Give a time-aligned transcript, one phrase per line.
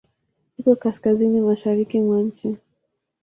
[0.59, 2.47] Iko Kaskazini mashariki mwa nchi.